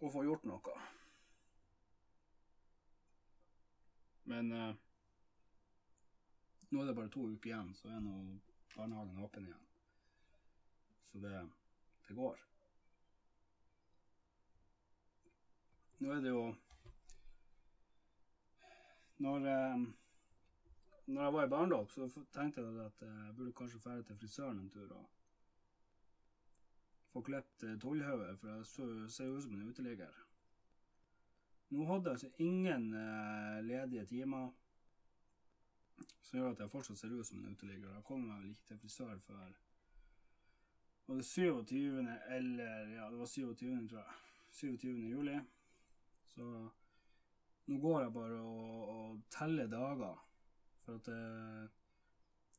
[0.00, 0.78] å få gjort noe.
[4.32, 4.72] Men eh,
[6.72, 8.14] nå er det bare to uker igjen, så er nå
[8.74, 9.66] barnehagen åpen igjen.
[11.12, 11.34] Så det,
[12.08, 12.40] det går.
[16.00, 16.46] Nå er det jo
[19.24, 19.84] Når, eh,
[21.06, 24.58] når jeg var i barndom, så tenkte jeg at jeg burde kanskje dra til frisøren
[24.58, 25.10] en tur og
[27.12, 30.22] få klippet tollhodet, for jeg ser jo ut som en uteligger.
[31.70, 34.50] Nå hadde jeg altså ingen eh, ledige timer
[36.20, 37.94] som gjør at jeg fortsatt ser ut som en uteligger.
[37.94, 39.54] Jeg kommer meg vel ikke til frisør før
[41.06, 42.08] var det 27.
[42.28, 43.88] eller Ja, det var 27.
[43.88, 44.12] tror jeg.
[44.50, 44.88] 27.
[44.88, 45.40] juli.
[46.24, 46.68] Så
[47.66, 50.26] nå går jeg bare og, og teller dager.
[50.84, 51.68] For at det,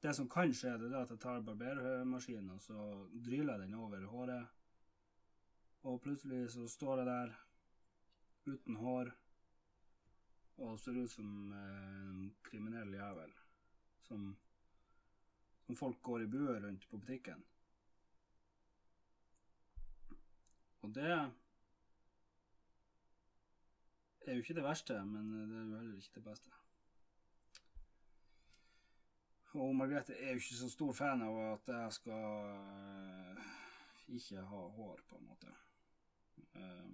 [0.02, 2.80] det som kan skje, det er at jeg tar barbermaskinen og så
[3.26, 4.48] dryler jeg den over håret.
[5.86, 7.36] Og plutselig så står jeg der
[8.46, 9.14] uten hår
[10.58, 13.34] og ser ut som en kriminell jævel
[14.06, 14.38] som,
[15.66, 17.44] som folk går i buer rundt på butikken.
[20.82, 21.32] Og det er
[24.34, 26.65] jo ikke det verste, men det er jo heller ikke det beste.
[29.56, 33.46] Og Margrethe er jo ikke så stor fan av at jeg skal uh,
[34.18, 35.54] ikke ha hår, på en måte.
[36.56, 36.92] Uh,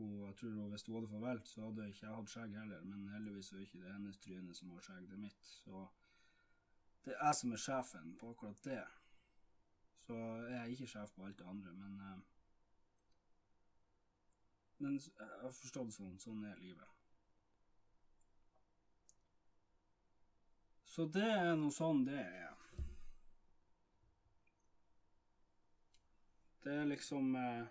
[0.00, 2.56] og jeg tror hun, hvis hun hadde fått valgt, så hadde ikke jeg hatt skjegg
[2.56, 2.86] heller.
[2.88, 5.44] Men heldigvis er det ikke det hennes tryne som har skjegg, det er mitt.
[5.44, 5.84] Så
[7.04, 8.80] det er jeg som er sjefen på akkurat det.
[10.06, 10.16] Så
[10.48, 12.18] jeg er ikke sjef på alt det andre, men uh,
[14.82, 16.16] Men jeg har forstått sånn.
[16.18, 17.01] Sånn er livet.
[20.92, 22.48] Så det er nå sånn det er.
[26.62, 27.62] Det er liksom eh,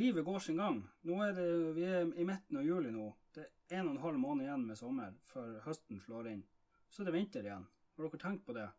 [0.00, 0.78] Livet går sin gang.
[1.04, 3.10] Nå er det, Vi er i midten av juli nå.
[3.28, 6.42] Det er en og en halv måned igjen med sommer før høsten slår inn.
[6.88, 7.68] Så er det vinter igjen.
[7.68, 8.70] Har dere tenkt på det?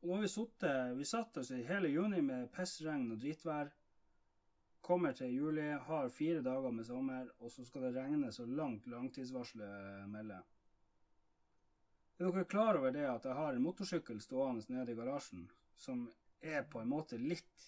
[0.00, 3.68] Og nå har Vi sittet, vi satt oss i hele juni med pissregn og dritvær.
[4.80, 8.88] Kommer til juli, har fire dager med sommer, og så skal det regne så langt
[8.88, 10.55] langtidsvarselet melder.
[12.16, 16.06] Er dere klar over det at jeg har en motorsykkel stående nede i garasjen som
[16.40, 17.66] er på en måte litt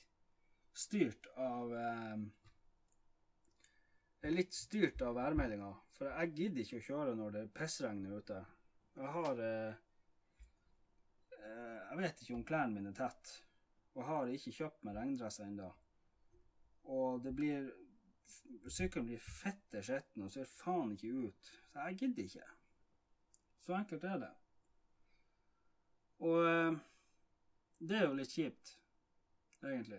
[0.73, 2.23] styrt av eh,
[4.21, 5.73] er litt styrt av værmeldinga.
[5.99, 8.39] For jeg gidder ikke å kjøre når det pissregner ute.
[8.99, 9.83] Jeg har eh,
[11.39, 13.35] eh, Jeg vet ikke om klærne mine er tett.
[13.95, 15.69] Og jeg har ikke kjøpt meg regndress ennå.
[16.95, 17.69] Og det blir
[18.69, 21.51] Sykkelen blir fitte skitten og ser faen ikke ut.
[21.73, 22.49] Så jeg gidder ikke.
[23.69, 24.29] Så enkelt er det.
[26.25, 26.77] Og eh,
[27.85, 28.71] det er jo litt kjipt,
[29.61, 29.99] egentlig.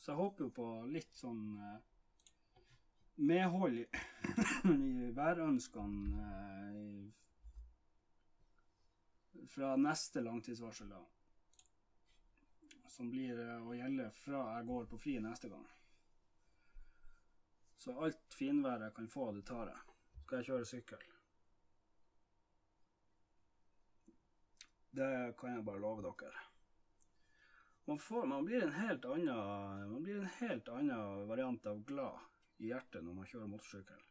[0.00, 1.82] Så jeg håper jo på litt sånn eh,
[3.20, 3.84] medhold i,
[4.72, 7.04] i værønskene eh,
[9.52, 11.02] fra neste langtidsvarsel, da.
[12.94, 15.68] Som blir å gjelde fra jeg går på fri neste gang.
[17.76, 19.98] Så alt finværet jeg kan få, det tar jeg.
[20.22, 21.04] Skal jeg kjøre sykkel.
[24.94, 26.42] Det kan jeg bare love dere.
[27.86, 33.02] man, får, man blir annen Man blir en helt annen variant av glad i hjertet
[33.02, 34.04] når man kjører motorsykkel.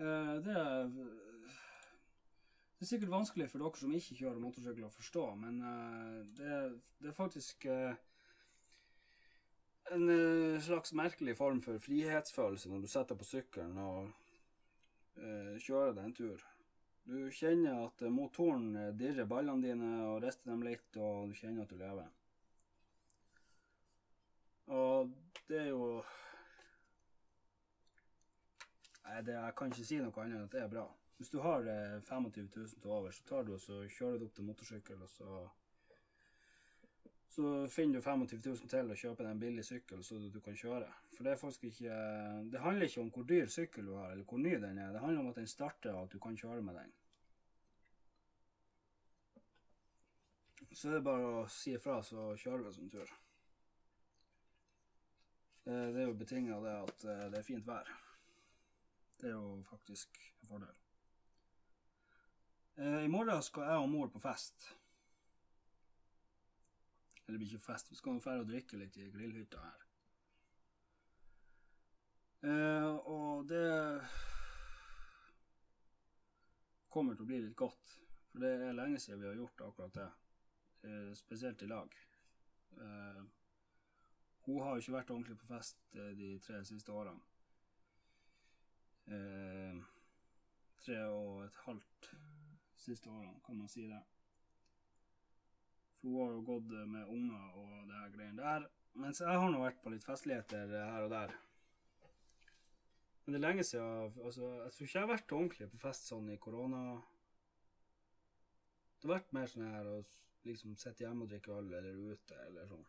[0.00, 0.88] Eh, det er
[2.74, 6.56] det er sikkert vanskelig for dere som ikke kjører motorsykkel å forstå, men det det,
[7.00, 7.94] det er faktisk eh,
[9.92, 14.10] en eh, slags merkelig form for frihetsfølelse når du setter på sykkelen og
[15.20, 16.44] eh, kjører deg en tur.
[17.04, 21.36] Du kjenner at eh, motoren eh, dirrer ballene dine og rister dem litt, og du
[21.36, 22.12] kjenner at du lever.
[24.72, 25.10] Og
[25.48, 25.88] det er jo
[29.04, 30.86] Nei, det, jeg kan ikke si noe annet enn at det er bra.
[31.18, 34.24] Hvis du har eh, 25 000 til over, så tar du og så kjører du
[34.26, 35.42] opp til motorsykkel, og så
[37.34, 40.54] så finner du 25 000 til å kjøpe deg en billig sykkel så du kan
[40.54, 40.86] kjøre.
[41.16, 41.96] For det er ikke
[42.52, 44.92] Det handler ikke om hvor dyr sykkel du har, eller hvor ny den er.
[44.92, 46.92] Det handler om at den starter, og at du kan kjøre med den.
[50.74, 53.10] Så det er bare å si ifra, så kjører vi en sånn tur.
[55.64, 57.90] Det, det er jo betinga det at eh, det er fint vær.
[59.18, 60.80] Det er jo faktisk en fordel.
[62.78, 64.70] Eh, I morgen skal jeg og mor på fest.
[67.24, 69.84] Eller det blir ikke fest, vi skal dra og drikke litt i grillhytta her.
[72.44, 73.68] Eh, og det
[76.92, 77.94] kommer til å bli litt godt.
[78.30, 80.10] For det er lenge siden vi har gjort akkurat det.
[80.84, 81.96] Eh, spesielt i lag.
[82.76, 83.22] Eh,
[84.44, 87.24] hun har jo ikke vært ordentlig på fest eh, de tre siste årene.
[89.08, 89.80] Eh,
[90.84, 92.10] tre og et halvt
[92.76, 94.02] siste årene, kan man si det.
[96.04, 98.66] Hun har jo gått med unger og det her greiene der.
[99.00, 101.32] Mens jeg har nå vært på litt festligheter her og der.
[103.24, 106.10] Men det er lenge siden altså, Jeg tror ikke jeg har vært ordentlig på fest
[106.12, 106.82] sånn i korona.
[109.00, 109.96] Det har vært mer sånn her å
[110.44, 112.84] liksom sitte hjemme og drikke øl eller ute eller sånn.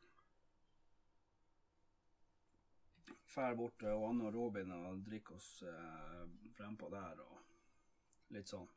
[3.31, 6.21] Fær bort til Anne og Robin og drikke oss eh,
[6.55, 8.67] frempå der og litt sånn.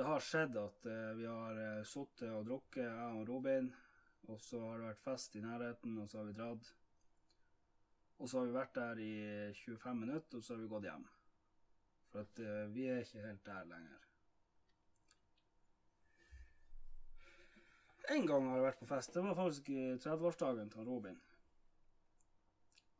[0.00, 3.66] Det har skjedd at eh, vi har eh, sittet og drukket, jeg og Robin,
[4.32, 6.70] og så har det vært fest i nærheten, og så har vi dratt.
[8.16, 9.10] Og så har vi vært der i
[9.58, 11.04] 25 minutter, og så har vi gått hjem.
[12.08, 14.08] For at eh, vi er ikke helt der lenger.
[18.16, 19.12] En gang har jeg vært på fest.
[19.12, 21.24] Det var faktisk i 30-årsdagen til Robin.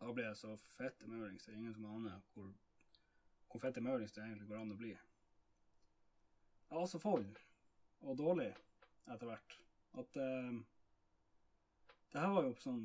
[0.02, 1.48] Da ble jeg så fette maurings.
[1.48, 2.52] Det er ingen som aner hvor,
[3.48, 4.98] hvor fette maurings det egentlig går an å bli.
[6.70, 7.26] Jeg var så full
[8.00, 8.50] og dårlig
[9.10, 9.56] etter hvert
[9.98, 10.60] at eh,
[12.12, 12.84] Det her var jo sånn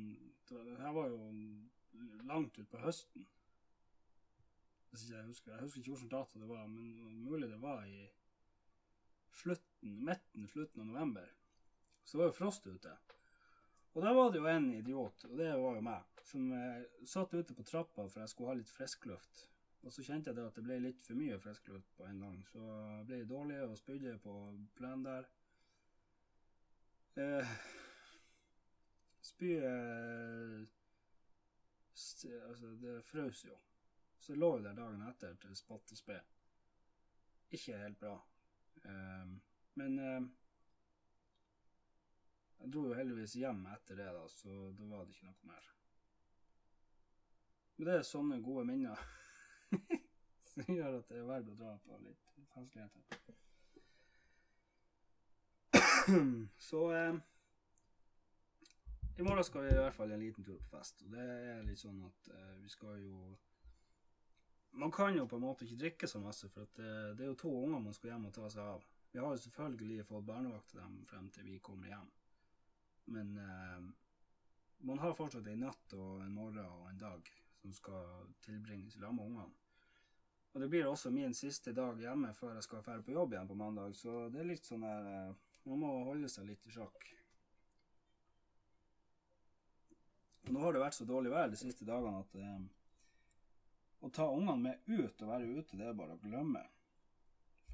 [0.50, 1.20] Det her var jo
[2.26, 3.26] langt utpå høsten.
[4.90, 7.84] Hvis ikke jeg husker Jeg husker ikke hvilken dato det var, men mulig det var
[7.86, 8.08] i
[9.36, 11.30] slutten, midten, slutten av november.
[12.04, 12.94] Så det var jo frost ute.
[13.94, 17.34] Og der var det jo en idiot, og det var jo meg, som eh, satt
[17.34, 19.46] ute på trappa for jeg skulle ha litt friskluft.
[19.86, 22.38] Og så kjente jeg det at det ble litt for mye friskluft på en gang,
[22.50, 24.32] så jeg ble dårlig og spydde på
[24.74, 25.28] plenen der.
[27.22, 27.52] Eh,
[29.22, 30.72] Spyet
[32.46, 33.54] Altså, det frøs jo.
[34.18, 36.18] Så lå jo der dagen etter til spe.
[37.50, 38.16] Ikke helt bra.
[38.84, 39.30] Eh,
[39.74, 40.26] men eh,
[42.58, 45.70] jeg dro jo heldigvis hjem etter det, da, så da var det ikke noe mer.
[47.76, 49.06] Men det er sånne gode minner
[50.52, 53.02] som gjør at det er verdt å dra på litt festligheter.
[56.68, 57.16] så eh,
[59.18, 61.62] i morgen skal vi i hvert fall en liten tur på fest, og det er
[61.64, 63.36] litt sånn at eh, vi skal jo
[64.76, 67.30] Man kan jo på en måte ikke drikke så masse, for at, eh, det er
[67.30, 68.82] jo to unger man skal hjem og ta seg av.
[69.08, 72.10] Vi har jo selvfølgelig fått barnevakt til dem frem til vi kommer hjem.
[73.16, 73.86] Men eh,
[74.90, 77.30] man har fortsatt en natt og en morgen og en dag
[77.62, 79.65] som skal tilbringes sammen med ungene.
[80.56, 83.48] Og det blir også min siste dag hjemme før jeg skal dra på jobb igjen
[83.50, 86.72] på mandag, så det er litt sånn der eh, Man må holde seg litt i
[86.72, 87.10] sjakk.
[90.46, 92.64] Og nå har det vært så dårlig vær de siste dagene at eh,
[94.00, 96.64] å ta ungene med ut og være ute, det er bare å glemme.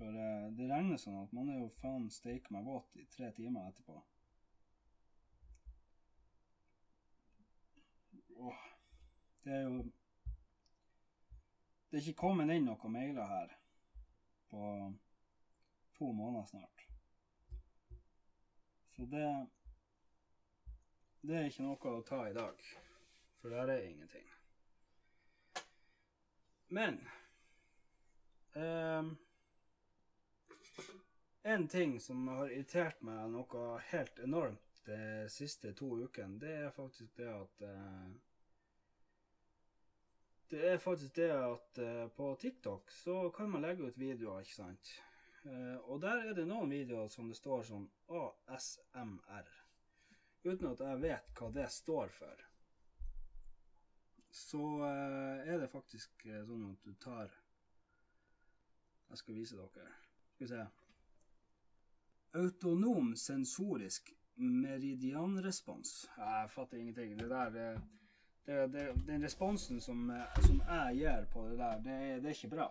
[0.01, 3.31] For eh, det regner sånn at man er jo faen steike meg våt i tre
[3.39, 4.03] timer etterpå.
[8.43, 8.71] Åh,
[9.47, 9.85] det er jo
[11.93, 13.51] Det er ikke kommet inn noen mailer her
[14.49, 14.69] på
[15.99, 16.85] to måneder snart.
[18.97, 19.27] Så det
[21.21, 22.65] Det er ikke noe å ta i dag.
[23.43, 24.25] For der er ingenting.
[26.69, 26.99] Men
[28.57, 29.13] um,
[31.43, 36.71] en ting som har irritert meg noe helt enormt de siste to ukene, det er
[36.73, 38.13] faktisk det at eh,
[40.53, 44.55] Det er faktisk det at uh, på TikTok så kan man legge ut videoer, ikke
[44.55, 44.91] sant?
[45.47, 49.49] Uh, og der er det noen videoer som det står sånn ASMR.
[50.45, 52.43] Uten at jeg vet hva det står for.
[54.29, 57.33] Så uh, er det faktisk sånn at du tar
[59.09, 59.89] Jeg skal vise dere.
[60.35, 60.67] Skal vi se.
[62.43, 65.97] Autonom sensorisk meridianrespons.
[66.19, 67.17] Jeg fatter ingenting.
[67.17, 67.81] Det der
[68.47, 72.37] det, det, Den responsen som, eh, som jeg gir på det der, det, det er
[72.37, 72.69] ikke bra.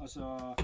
[0.00, 0.54] Altså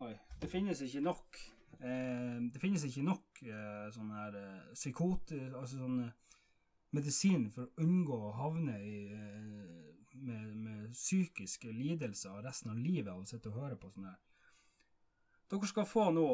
[0.00, 0.12] Oi.
[0.42, 1.38] Det finnes ikke nok
[1.80, 5.40] eh, Det finnes ikke nok eh, sånn her eh, psykote...
[5.54, 6.14] Altså sånn eh,
[6.96, 9.86] medisin for å unngå å havne i eh,
[10.16, 14.20] med, med psykiske lidelser resten av livet av å sitte og høre på sånn her.
[15.50, 16.28] Dere skal få nå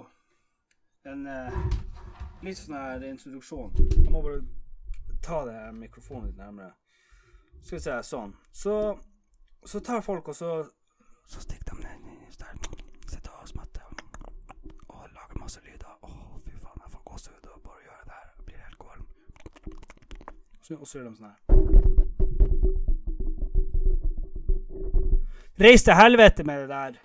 [1.11, 1.57] en eh,
[2.47, 3.74] litt sånn her introduksjon.
[3.97, 4.45] Jeg må bare
[5.24, 6.76] ta det mikrofonen litt nærmere.
[7.63, 8.33] Skal vi se, sånn.
[8.53, 8.75] Så,
[9.65, 10.53] så tar folk og så
[11.31, 12.57] Så stikker de ned i der.
[13.09, 13.83] Sitter og smatter
[14.89, 15.95] og, lager masse lyder.
[16.03, 16.11] Å,
[16.43, 18.27] fy faen, jeg får gåsehud av bare å gjøre det her.
[18.27, 19.07] Jeg blir helt kvalm.
[20.81, 21.39] Og så gjør de sånn her.
[25.63, 26.99] Reis til helvete med det der.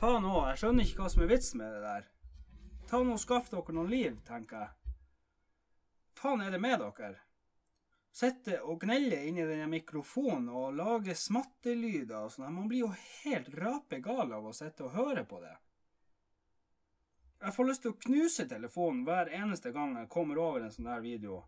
[0.00, 2.08] Faen òg, jeg skjønner ikke hva som er vitsen med det der.
[2.88, 4.70] Ta nå og Skaff dere noe liv, tenker jeg.
[6.16, 7.25] Faen er det med dere?
[8.16, 12.48] Sitte og gnelle inni denne mikrofonen og lage smattelyder og sånn.
[12.54, 15.52] Man blir jo helt rapegal av å sitte og høre på det.
[17.44, 20.88] Jeg får lyst til å knuse telefonen hver eneste gang jeg kommer over en sånn
[20.88, 21.42] der video.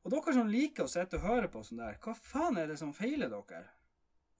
[0.00, 2.80] Og dere som liker å sitte og høre på sånn der, hva faen er det
[2.80, 3.66] som feiler dere?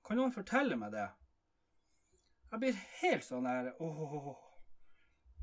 [0.06, 1.11] Kan noen fortelle meg det?
[2.50, 4.30] Jeg blir helt sånn der åh, åh,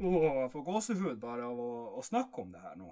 [0.01, 2.89] Jeg får gåsehud bare av å, å snakke om det her nå.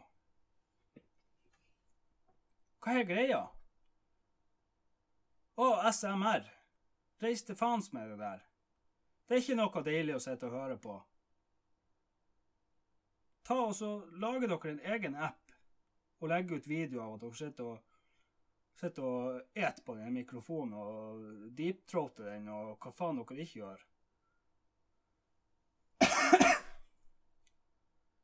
[2.86, 3.40] Hva er greia?
[5.58, 6.46] Å, SMR.
[7.24, 8.44] Reis til faens med det der.
[9.26, 11.00] Det er ikke noe deilig å sitte og høre på.
[13.46, 13.90] Ta og så
[14.22, 15.58] Lager dere en egen app
[16.22, 17.84] og legger ut videoer av at dere sitter og
[18.78, 23.86] sitter og et på den mikrofonen og deepthroater den og hva faen dere ikke gjør.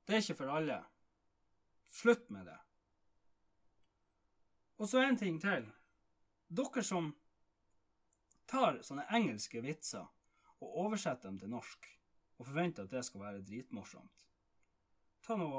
[0.05, 0.83] Det er ikke for alle.
[1.89, 2.61] Slutt med det.
[4.81, 5.67] Og så en ting til.
[6.49, 7.11] Dere som
[8.49, 10.07] tar sånne engelske vitser
[10.61, 11.85] og oversetter dem til norsk,
[12.41, 14.25] og forventer at det skal være dritmorsomt.
[15.21, 15.51] Ta nå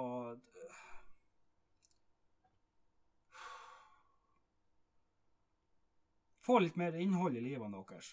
[6.42, 8.08] Få litt mer innhold i livene deres.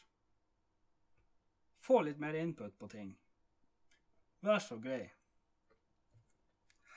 [1.81, 3.15] Få litt mer input på ting.
[4.45, 5.01] Vær så grei.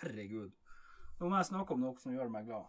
[0.03, 0.53] Herregud.
[1.17, 2.69] Nå må jeg snakke om noe som gjør meg glad.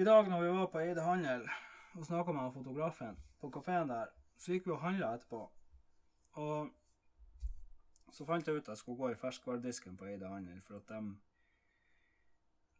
[0.00, 1.42] I dag når vi var på Eide Handel
[1.92, 4.06] og snakka med fotografen på kafeen der,
[4.40, 5.40] så gikk vi og handla etterpå.
[6.40, 6.70] Og
[8.08, 10.88] så fant jeg ut at jeg skulle gå i ferskvaredisken på Eide Handel, for at
[10.88, 11.02] de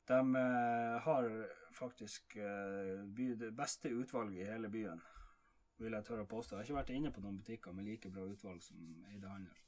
[0.08, 1.28] de eh, har
[1.76, 3.04] faktisk eh,
[3.42, 5.02] det beste utvalget i hele byen,
[5.76, 6.56] vil jeg tørre å påstå.
[6.56, 8.80] Jeg har ikke vært inne på noen butikker med like bra utvalg som
[9.12, 9.60] Eide Handel.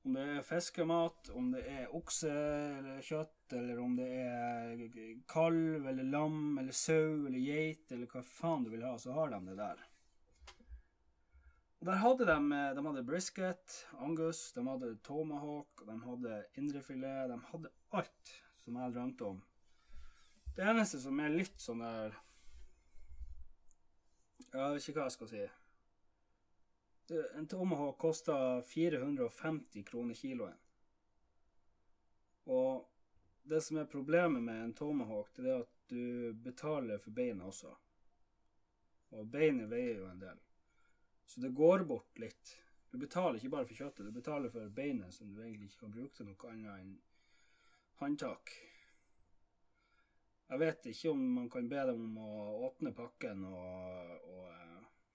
[0.00, 4.84] Om det er fiskemat, om det er okse eller kjøtt, eller om det er
[5.28, 9.34] kalv eller lam eller sau eller geit eller hva faen du vil ha, så har
[9.34, 9.82] de det der.
[11.80, 17.30] Og Der hadde de, eh, de hadde brisket, angus, de hadde tomahawk, de hadde indrefilet,
[17.30, 19.38] de hadde alt som jeg drømte om.
[20.56, 22.18] Det eneste som er litt sånn der
[24.50, 25.42] Jeg vet ikke hva jeg skal si.
[27.10, 30.58] Det, en tomahawk koster 450 kroner kiloen.
[32.44, 32.88] Og
[33.42, 37.72] det som er problemet med en tomahawk, det er at du betaler for beina også.
[39.18, 40.38] Og beinet veier jo en del.
[41.26, 42.54] Så det går bort litt.
[42.94, 45.96] Du betaler ikke bare for kjøttet, du betaler for beinet, som du egentlig ikke kan
[45.98, 46.94] bruke til noe annet enn
[48.04, 48.54] håndtak.
[50.46, 52.32] Jeg vet ikke om man kan be dem om å
[52.70, 54.69] åpne pakken og, og eh,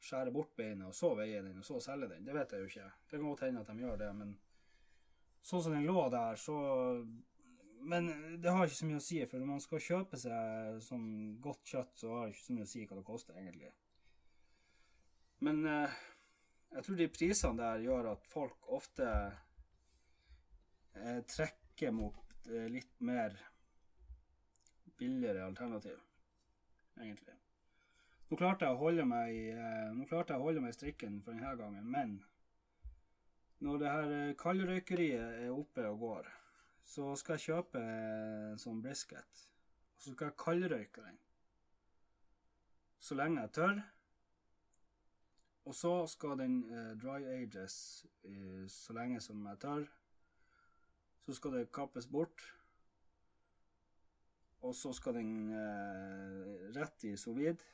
[0.06, 2.26] skjære bort beinet, og så veie den, og så selge den.
[2.26, 2.90] Det vet jeg jo ikke.
[3.06, 4.36] Det kan godt hende at de gjør det, men
[5.46, 6.58] sånn som den lå der, så
[7.86, 8.08] Men
[8.42, 11.70] det har ikke så mye å si, for når man skal kjøpe seg sånn godt
[11.70, 13.70] kjøtt, så har det ikke så mye å si hva det koster, egentlig.
[15.46, 16.00] Men eh,
[16.74, 19.12] jeg tror de prisene der gjør at folk ofte
[20.98, 23.38] eh, trekker mot eh, litt mer
[24.98, 26.02] billigere alternativ,
[26.98, 27.38] egentlig.
[28.30, 30.78] Nå klarte jeg å holde meg i, eh, nå klarte jeg å holde meg i
[30.78, 32.24] strikken for denne gangen, men
[33.64, 36.26] Når det her eh, kaldrøykeriet er oppe og går,
[36.84, 39.46] så skal jeg kjøpe en sånn brisket.
[39.96, 41.18] Og så skal jeg kaldrøyke den.
[43.00, 43.80] Så lenge jeg tør.
[45.66, 49.88] Og så skal den eh, dry ages eh, så lenge som jeg tør.
[51.26, 52.44] Så skal det kappes bort.
[54.62, 57.66] Og så skal den eh, rett i sous vide.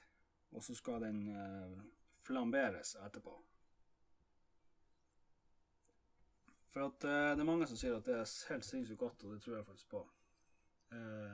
[0.51, 1.79] Og så skal den eh,
[2.25, 3.37] flamberes etterpå.
[6.71, 9.35] For at eh, det er mange som sier at det er helt sinnssykt godt, og
[9.35, 10.03] det tror jeg faktisk på.
[10.95, 11.33] Eh,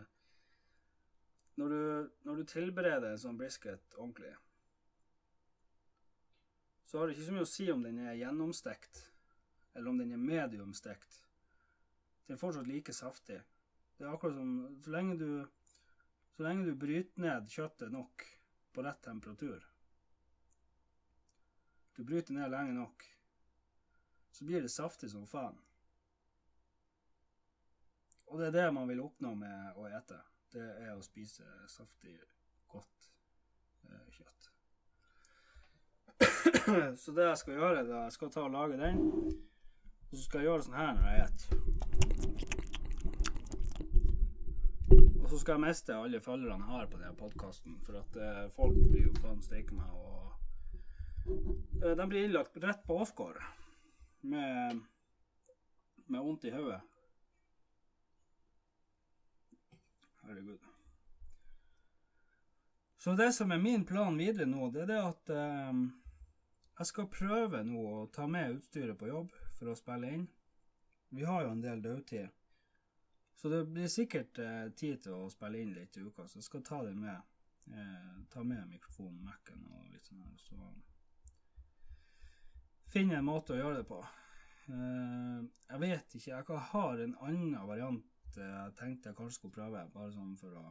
[1.57, 4.33] når, du, når du tilbereder en sånn brisket ordentlig,
[6.87, 9.03] så har det ikke så mye å si om den er gjennomstekt,
[9.75, 11.21] eller om den er mediumstekt.
[12.25, 13.41] Den er fortsatt like saftig.
[13.97, 15.29] Det er akkurat som Så lenge du,
[16.37, 18.25] så lenge du bryter ned kjøttet nok
[18.77, 19.67] på rett temperatur
[21.95, 23.15] Du bryter ned lenge nok,
[24.31, 25.57] så blir det saftig som faen.
[28.27, 30.19] Og det er det man vil oppnå med å ete.
[30.53, 32.13] Det er å spise saftig,
[32.69, 33.09] godt
[33.89, 34.51] eh, kjøtt.
[37.01, 40.45] så det jeg skal gjøre, da jeg skal ta og lage den, og så skal
[40.45, 41.76] jeg gjøre sånn her når jeg eter.
[45.27, 48.45] Og så skal jeg miste alle følgerne jeg har på denne podkasten, for at eh,
[48.55, 53.41] folk blir jo faen steike meg og eh, De blir innlagt rett på Åsgård
[54.23, 54.79] med
[56.07, 56.79] med vondt i hodet.
[60.21, 60.63] Herregud.
[62.95, 65.83] Så det som er min plan videre nå, det er det at eh,
[66.79, 70.27] jeg skal prøve nå å ta med utstyret på jobb for å spille inn.
[71.11, 72.36] Vi har jo en del dødtid.
[73.37, 76.47] Så det blir sikkert eh, tid til å spille inn litt i uka, så jeg
[76.47, 77.35] skal ta det med.
[77.69, 80.57] Eh, ta med mikrofonen, Mac-en og litt sånn her, så
[82.89, 83.99] finne en måte å gjøre det på.
[84.73, 89.57] Eh, jeg vet ikke, jeg har en annen variant eh, jeg tenkte jeg kanskje skulle
[89.59, 90.65] prøve, bare sånn for å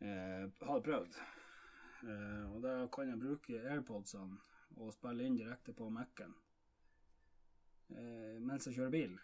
[0.00, 1.22] eh, ha det prøvd.
[2.08, 4.40] Eh, og da kan jeg bruke AirPodsene
[4.80, 6.32] og spille inn direkte på Mac-en
[8.44, 9.14] mens jeg kjører bil.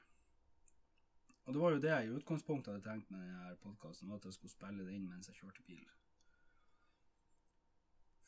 [1.44, 4.36] Og det var jo det jeg i utgangspunktet hadde tenkt med denne podkasten, at jeg
[4.36, 5.84] skulle spille det inn mens jeg kjørte bil.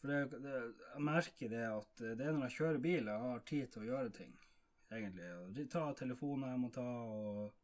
[0.01, 0.57] For det, det,
[0.93, 3.89] jeg merker det at det er når jeg kjører bil jeg har tid til å
[3.91, 4.35] gjøre ting,
[4.93, 5.69] egentlig.
[5.73, 7.57] Ta telefoner jeg må ta, og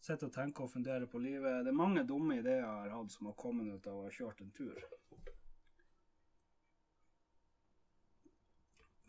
[0.00, 1.64] sitte og tenke og fundere på livet.
[1.66, 4.14] Det er mange dumme ideer jeg har hatt som har kommet ut av å ha
[4.14, 4.80] kjørt en tur.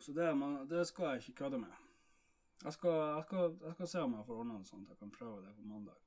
[0.01, 0.27] Så det,
[0.73, 1.90] det skal jeg ikke kødde med.
[2.61, 4.99] Jeg skal, jeg, skal, jeg skal, se om jeg får ordna det sånn at jeg
[5.01, 5.97] kan prøve det på mandag.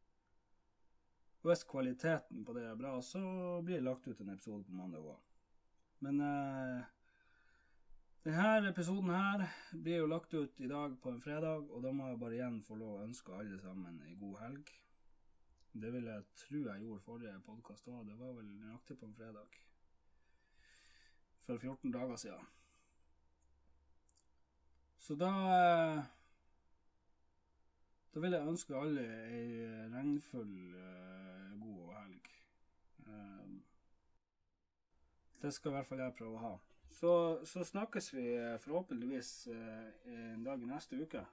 [1.43, 3.23] Og Hvis kvaliteten på det er bra, så
[3.65, 5.19] blir det lagt ut en episode på mandag òg.
[6.07, 6.87] Men eh,
[8.25, 12.07] denne episoden her blir jo lagt ut i dag på en fredag, og da må
[12.09, 14.75] jeg bare igjen få lov å ønske alle sammen ei god helg.
[15.75, 18.07] Det vil jeg tro jeg gjorde forrige podkast òg.
[18.07, 19.63] Det var vel nøyaktig på en fredag.
[21.45, 22.53] For 14 dager siden.
[25.05, 26.05] Så da eh,
[28.15, 32.29] Da vil jeg ønske alle ei regnfull, uh, god helg.
[33.07, 33.57] Um,
[35.43, 36.53] det skal i hvert fall jeg prøve å ha.
[36.95, 37.13] Så,
[37.45, 38.29] så snakkes vi
[38.63, 41.25] forhåpentligvis uh, en dag i neste uke.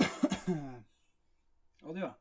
[1.90, 2.12] Adjø.